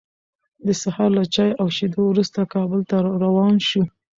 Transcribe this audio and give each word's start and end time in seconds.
د 0.65 0.67
سهار 0.81 1.09
له 1.17 1.23
چای 1.35 1.51
او 1.61 1.67
شیدو 1.77 2.01
وروسته، 2.07 2.39
کابل 2.53 2.81
ته 2.89 2.95
روان 3.23 3.55
شوو. 3.67 3.83